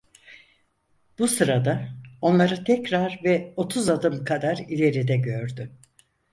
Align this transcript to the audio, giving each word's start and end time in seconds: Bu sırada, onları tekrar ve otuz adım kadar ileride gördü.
Bu 1.19 1.27
sırada, 1.27 1.89
onları 2.21 2.63
tekrar 2.63 3.19
ve 3.23 3.53
otuz 3.57 3.89
adım 3.89 4.23
kadar 4.25 4.57
ileride 4.57 5.17
gördü. 5.17 5.71